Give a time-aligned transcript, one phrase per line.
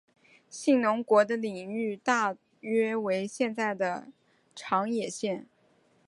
[0.49, 4.07] 信浓国的领域大约为现在的
[4.55, 5.45] 长野县。